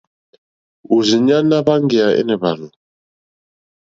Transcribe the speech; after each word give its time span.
Òrzìɲɛ́ 0.93 1.45
ná 1.49 1.57
hwáŋɡèyà 1.65 2.07
énè 2.19 2.35
hwàrzù. 2.39 2.67